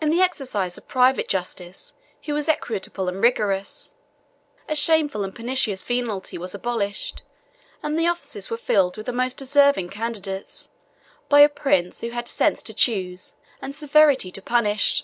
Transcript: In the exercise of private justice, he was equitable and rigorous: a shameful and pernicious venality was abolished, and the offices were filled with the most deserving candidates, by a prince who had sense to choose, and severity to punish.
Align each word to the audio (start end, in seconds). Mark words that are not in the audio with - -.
In 0.00 0.10
the 0.10 0.20
exercise 0.20 0.78
of 0.78 0.86
private 0.86 1.26
justice, 1.26 1.94
he 2.20 2.30
was 2.30 2.48
equitable 2.48 3.08
and 3.08 3.20
rigorous: 3.20 3.94
a 4.68 4.76
shameful 4.76 5.24
and 5.24 5.34
pernicious 5.34 5.82
venality 5.82 6.38
was 6.38 6.54
abolished, 6.54 7.24
and 7.82 7.98
the 7.98 8.06
offices 8.06 8.50
were 8.50 8.56
filled 8.56 8.96
with 8.96 9.06
the 9.06 9.12
most 9.12 9.36
deserving 9.38 9.88
candidates, 9.88 10.70
by 11.28 11.40
a 11.40 11.48
prince 11.48 12.02
who 12.02 12.10
had 12.10 12.28
sense 12.28 12.62
to 12.62 12.72
choose, 12.72 13.32
and 13.60 13.74
severity 13.74 14.30
to 14.30 14.40
punish. 14.40 15.02